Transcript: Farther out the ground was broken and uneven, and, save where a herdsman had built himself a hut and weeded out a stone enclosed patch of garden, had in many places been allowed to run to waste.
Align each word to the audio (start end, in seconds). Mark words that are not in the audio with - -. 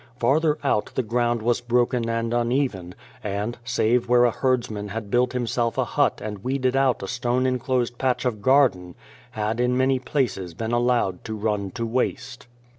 Farther 0.17 0.57
out 0.63 0.87
the 0.95 1.03
ground 1.03 1.43
was 1.43 1.61
broken 1.61 2.09
and 2.09 2.33
uneven, 2.33 2.95
and, 3.23 3.59
save 3.63 4.09
where 4.09 4.25
a 4.25 4.31
herdsman 4.31 4.87
had 4.87 5.11
built 5.11 5.33
himself 5.33 5.77
a 5.77 5.83
hut 5.83 6.19
and 6.23 6.43
weeded 6.43 6.75
out 6.75 7.03
a 7.03 7.07
stone 7.07 7.45
enclosed 7.45 7.99
patch 7.99 8.25
of 8.25 8.41
garden, 8.41 8.95
had 9.29 9.59
in 9.59 9.77
many 9.77 9.99
places 9.99 10.55
been 10.55 10.71
allowed 10.71 11.23
to 11.25 11.35
run 11.35 11.69
to 11.75 11.85
waste. 11.85 12.47